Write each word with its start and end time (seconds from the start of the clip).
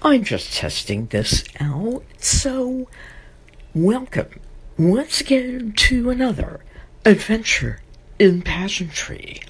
I'm 0.00 0.22
just 0.22 0.54
testing 0.54 1.06
this 1.06 1.42
out. 1.58 2.04
So, 2.18 2.88
welcome 3.74 4.38
once 4.78 5.20
again 5.20 5.72
to 5.76 6.10
another 6.10 6.60
adventure 7.04 7.80
in 8.16 8.42
pageantry. 8.42 9.42